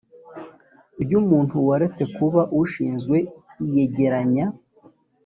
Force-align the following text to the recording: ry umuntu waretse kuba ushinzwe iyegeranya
ry 1.01 1.11
umuntu 1.19 1.55
waretse 1.67 2.03
kuba 2.15 2.41
ushinzwe 2.61 3.17
iyegeranya 3.65 4.45